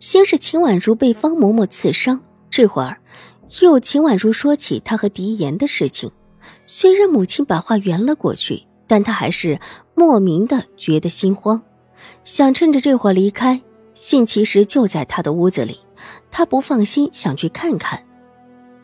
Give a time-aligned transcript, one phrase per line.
[0.00, 2.20] 先是秦婉如被方嬷嬷刺伤，
[2.50, 2.98] 这会儿
[3.60, 6.10] 又秦婉如说起她和狄言的事情。
[6.64, 9.60] 虽然母亲把话圆了过去，但她还是
[9.94, 11.62] 莫名的觉得心慌，
[12.24, 13.62] 想趁着这会儿离开。
[13.94, 15.80] 信其实就在他的屋子里，
[16.30, 18.04] 他不放心，想去看看。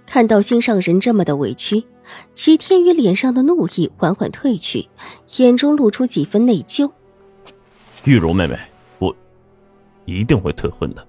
[0.06, 1.84] 看到心上人这么的委屈，
[2.34, 4.88] 齐天宇脸上的怒意缓缓褪去，
[5.36, 6.90] 眼中露出几分内疚。
[8.04, 8.58] 玉茹妹妹。
[10.04, 11.06] 一定会退婚的，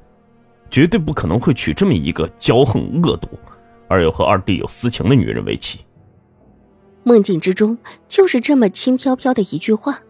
[0.70, 3.28] 绝对不可能会娶这么一个骄横恶毒，
[3.88, 5.80] 而又和二弟有私情的女人为妻。
[7.04, 7.78] 梦境之中，
[8.08, 10.02] 就是这么轻飘飘的一句话，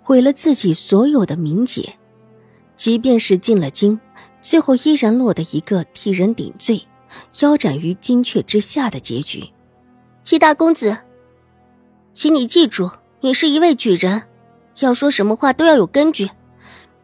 [0.00, 1.94] 毁了自己所有的名节。
[2.74, 4.00] 即便是进了京，
[4.40, 6.82] 最后依然落得一个替人顶罪、
[7.40, 9.44] 腰斩于金阙之下的结局。
[10.24, 10.96] 齐大公子，
[12.12, 14.22] 请你记住，你是一位举人，
[14.80, 16.28] 要说什么话都要有根据。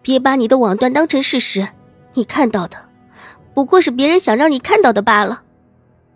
[0.02, 1.68] 别把你的网断当成事实，
[2.14, 2.88] 你看到的
[3.54, 5.42] 不过是别人想让你看到的罢了。”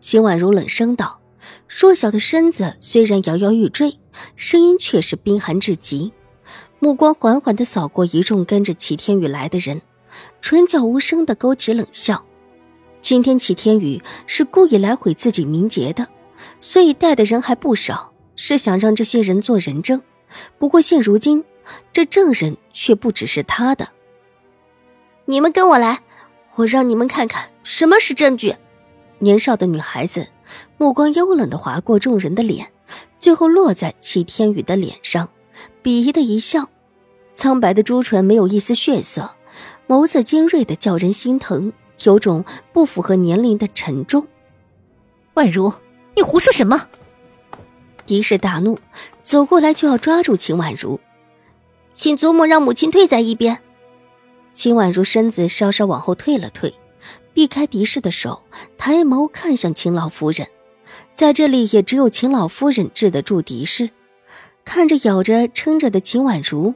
[0.01, 1.21] 秦婉如冷声道，
[1.69, 3.99] 弱小的身子虽然摇摇欲坠，
[4.37, 6.13] 声音却是冰寒至极，
[6.79, 9.81] 目光缓缓的扫过一众跟着齐天宇来的人，
[10.41, 12.25] 唇角无声的勾起冷笑。
[13.01, 16.07] 今天齐天宇是故意来毁自己名节的，
[16.61, 20.01] 所以带的人还不少，是想让这些人做人证。
[20.59, 21.45] 不过现如今。
[21.93, 23.89] 这证人却不只是他的。
[25.27, 26.03] 你们跟我来，
[26.57, 28.57] 我让你们看看什么是证据。
[29.21, 30.27] 年少的女孩子
[30.77, 32.73] 目光幽冷的划过众人的脸，
[33.21, 35.29] 最后落在齐天宇的脸上，
[35.85, 36.69] 鄙夷的一笑，
[37.33, 39.31] 苍白的朱唇没有一丝血色，
[39.87, 41.73] 眸子尖锐的叫人心疼，
[42.03, 44.27] 有种不符合年龄的沉重。
[45.35, 45.73] 婉如，
[46.17, 46.89] 你胡说什么？
[48.05, 48.77] 狄氏大怒，
[49.23, 50.99] 走过来就要抓住秦婉如。
[51.95, 53.59] 请祖母让母亲退在一边。
[54.53, 56.75] 秦婉如身子稍稍往后退了退，
[57.33, 58.43] 避开狄氏的手，
[58.77, 60.47] 抬眸看向秦老夫人。
[61.15, 63.91] 在这里，也只有秦老夫人治得住狄氏。
[64.65, 66.75] 看着咬着撑着的秦婉如，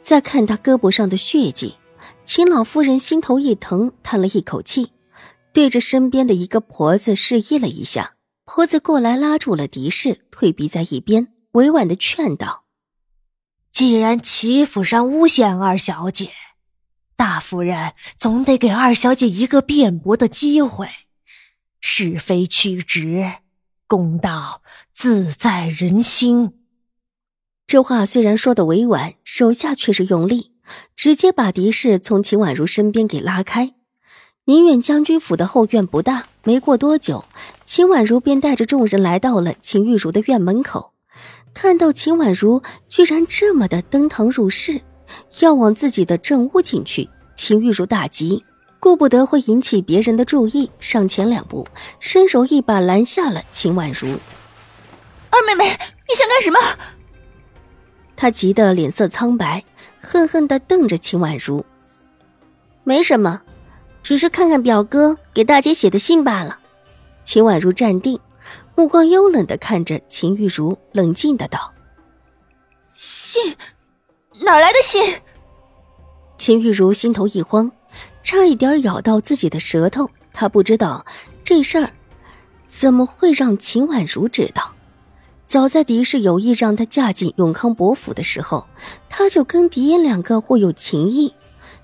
[0.00, 1.76] 再看她胳膊上的血迹，
[2.24, 4.92] 秦老夫人心头一疼，叹了一口气，
[5.52, 8.14] 对着身边的一个婆子示意了一下，
[8.44, 12.64] 婆子过来拉住了狄氏，退避在一边，委婉的劝道。
[13.72, 16.30] 既然齐府上诬陷二小姐，
[17.16, 20.88] 大夫人总得给二小姐一个辩驳的机会。
[21.80, 23.30] 是非曲直，
[23.86, 24.62] 公道
[24.94, 26.54] 自在人心。
[27.66, 30.52] 这话虽然说的委婉，手下却是用力，
[30.96, 33.74] 直接把狄氏从秦婉如身边给拉开。
[34.46, 37.26] 宁远将军府的后院不大，没过多久，
[37.64, 40.93] 秦婉如便带着众人来到了秦玉茹的院门口。
[41.54, 44.82] 看到秦婉如居然这么的登堂入室，
[45.40, 48.44] 要往自己的正屋进去，秦玉茹大急，
[48.80, 51.66] 顾不得会引起别人的注意，上前两步，
[52.00, 54.08] 伸手一把拦下了秦婉如。
[55.30, 56.58] 二妹妹，你想干什么？
[58.16, 59.64] 她急得脸色苍白，
[60.00, 61.64] 恨恨的瞪着秦婉如。
[62.82, 63.40] 没什么，
[64.02, 66.58] 只是看看表哥给大姐写的信罢了。
[67.24, 68.18] 秦婉如站定。
[68.74, 71.72] 目光幽冷的看着秦玉茹，冷静的道
[72.94, 73.56] ：“信，
[74.40, 75.16] 哪来的信？”
[76.36, 77.70] 秦玉茹心头一慌，
[78.22, 80.10] 差一点咬到自己的舌头。
[80.32, 81.06] 她不知道
[81.44, 81.90] 这事儿
[82.66, 84.72] 怎么会让秦婉如知道。
[85.46, 88.66] 早在狄氏有意让她嫁进永康伯府的时候，
[89.08, 91.32] 她就跟狄言两个互有情谊，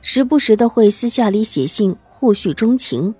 [0.03, 3.15] 时不时的会私下里写信互叙衷情。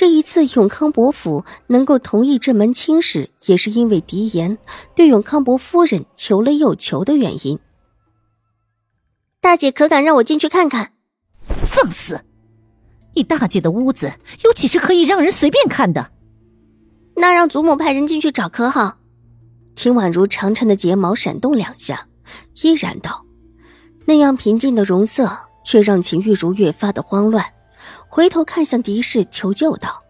[0.00, 4.56] 这一次，永康伯府能够同意这门亲事，也是因为狄言
[4.94, 7.58] 对永康伯夫人求了又求的原因。
[9.42, 10.92] 大姐，可敢让我进去看看？
[11.44, 12.18] 放肆！
[13.12, 14.10] 你大姐的屋子
[14.42, 16.10] 又岂是可以让人随便看的？
[17.16, 18.96] 那让祖母派人进去找可好？
[19.76, 22.06] 秦婉如长长的睫毛闪动两下，
[22.62, 23.26] 依然道
[24.08, 25.30] ：“那样平静的容色，
[25.62, 27.44] 却让秦玉茹越发的慌乱。”
[28.10, 30.02] 回头看向狄氏，求救道：“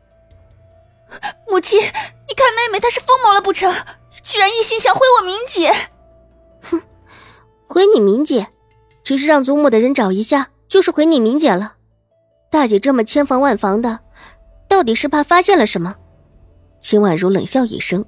[1.46, 3.70] 母亲，你看妹妹她是疯魔了不成？
[4.22, 5.70] 居然一心想毁我名节！
[6.62, 6.80] 哼，
[7.66, 8.48] 毁你名节，
[9.04, 11.74] 只是让祖母的人找一下，就是毁你名节了。”
[12.50, 14.00] 大姐这么千防万防的，
[14.66, 15.94] 到底是怕发现了什么？
[16.80, 18.02] 秦婉如冷笑一声，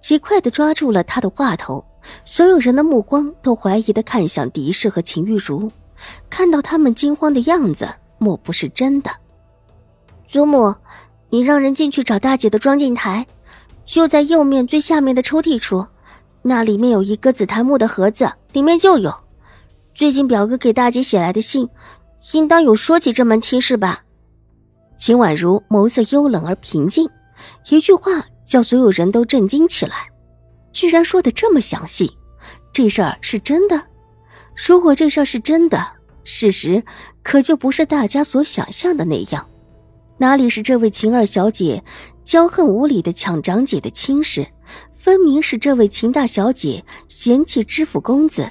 [0.00, 1.86] 极快的抓住了他的话头。
[2.24, 5.70] 所有人的目光都怀疑的看向狄氏和秦玉茹，
[6.28, 7.88] 看到他们惊慌的样子，
[8.18, 9.10] 莫不是真的？
[10.28, 10.74] 祖母，
[11.30, 13.26] 你让人进去找大姐的装进台，
[13.86, 15.86] 就在右面最下面的抽屉处，
[16.42, 19.14] 那里面有一个紫檀木的盒子，里面就有。
[19.94, 21.66] 最近表哥给大姐写来的信，
[22.34, 24.02] 应当有说起这门亲事吧？
[24.98, 27.08] 秦婉如眸色幽冷而平静。
[27.70, 30.10] 一句话叫所有人都震惊起来，
[30.74, 32.12] 居然说的这么详细，
[32.70, 33.82] 这事儿是真的？
[34.54, 35.86] 如果这事儿是真的，
[36.22, 36.84] 事实
[37.22, 39.46] 可就不是大家所想象的那样。
[40.20, 41.84] 哪里是这位秦二小姐
[42.24, 44.48] 骄横无理的抢长姐的亲事，
[44.92, 48.50] 分明是这位秦大小姐嫌弃知府公子，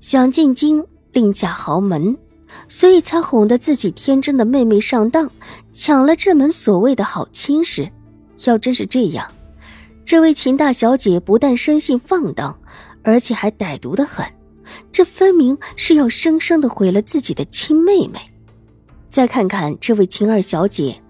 [0.00, 2.16] 想进京另嫁豪门，
[2.66, 5.30] 所以才哄得自己天真的妹妹上当，
[5.70, 7.88] 抢了这门所谓的好亲事。
[8.44, 9.32] 要真是这样，
[10.04, 12.58] 这位秦大小姐不但生性放荡，
[13.04, 14.26] 而且还歹毒的很。
[14.90, 18.18] 这分明是要生生的毁了自己的亲妹妹。
[19.08, 21.02] 再看看这位秦二小姐，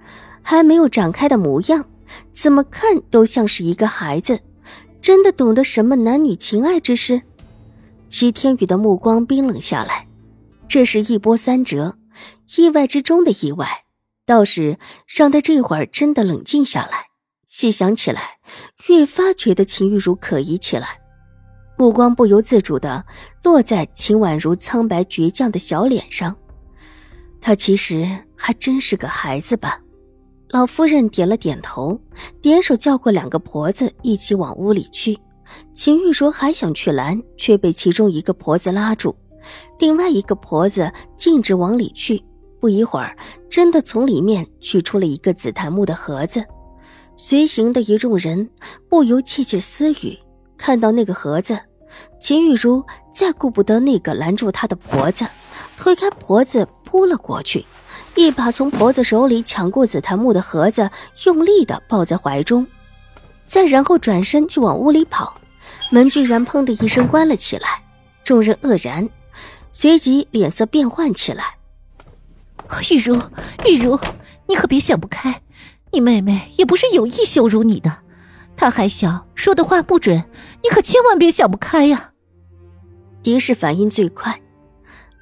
[0.42, 1.84] 还没有展开的模样，
[2.32, 4.40] 怎么看都像是一个孩子。
[5.00, 7.22] 真的懂得什么男女情爱之事？
[8.08, 10.08] 齐天宇的目光冰冷下来，
[10.66, 11.96] 这是一波三折，
[12.56, 13.84] 意外之中的意外，
[14.26, 17.06] 倒是让他这会儿真的冷静下来。
[17.46, 18.38] 细想起来，
[18.88, 20.98] 越发觉得秦玉茹可疑起来，
[21.76, 23.04] 目光不由自主的
[23.42, 26.36] 落在秦婉如苍白倔强的小脸上。
[27.40, 28.06] 她其实
[28.36, 29.80] 还真是个孩子吧？
[30.50, 32.00] 老夫人点了点头，
[32.40, 35.18] 点手叫过两个婆子一起往屋里去。
[35.74, 39.14] 秦玉茹还想去拦，却被其中一个婆子拉住，
[39.78, 42.22] 另外一个婆子径直往里去。
[42.60, 43.16] 不一会儿，
[43.48, 46.44] 真的从里面取出了一个紫檀木的盒子。
[47.16, 48.48] 随行的一众人
[48.88, 50.18] 不由窃窃私语。
[50.56, 51.58] 看到那个盒子，
[52.18, 55.26] 秦玉茹再顾不得那个拦住她的婆子，
[55.76, 57.64] 推开婆子扑了过去，
[58.14, 60.90] 一把从婆子手里抢过紫檀木的盒子，
[61.26, 62.66] 用力的抱在怀中，
[63.46, 65.36] 再然后转身就往屋里跑。
[65.90, 67.82] 门居然砰的一声关了起来，
[68.22, 69.08] 众人愕然，
[69.72, 71.54] 随即脸色变幻起来。
[72.90, 73.18] 玉茹，
[73.64, 73.98] 玉茹，
[74.46, 75.40] 你可别想不开。
[75.90, 77.96] 你妹妹也不是有意羞辱你的，
[78.58, 80.16] 她还小，说的话不准，
[80.64, 82.10] 你可千万别想不开呀。
[83.22, 84.36] 狄氏反应最快，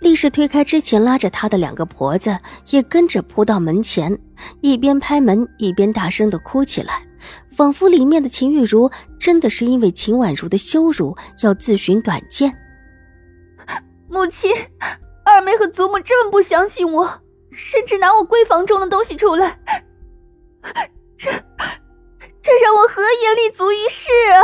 [0.01, 2.39] 立时推开之前拉着她的两个婆子，
[2.71, 4.19] 也跟着扑到门前，
[4.63, 7.07] 一边拍门一边大声的哭起来，
[7.51, 8.91] 仿佛里面的秦玉茹
[9.21, 12.57] 真的是因为秦婉如的羞辱要自寻短见。
[14.09, 14.51] 母亲，
[15.27, 17.07] 二妹和祖母这么不相信我，
[17.53, 19.59] 甚至拿我闺房中的东西出来。
[21.19, 21.31] 这，
[23.35, 24.43] 立足于世啊！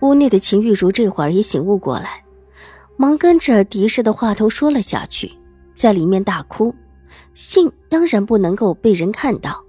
[0.00, 2.22] 屋内的秦玉茹这会儿也醒悟过来，
[2.96, 5.32] 忙跟着狄氏的话头说了下去，
[5.74, 6.74] 在里面大哭。
[7.34, 9.64] 信当然不能够被人看到，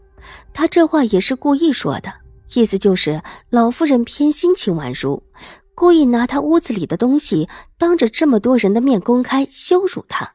[0.53, 2.11] 他这话也是故意说的，
[2.53, 5.21] 意思就是老夫人偏心秦婉如，
[5.75, 7.47] 故意拿她屋子里的东西
[7.77, 10.33] 当着这么多人的面公开羞辱她。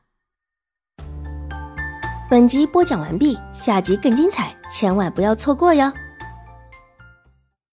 [2.31, 5.93] 本集播讲完毕，下集更精彩，千万不要错过哟！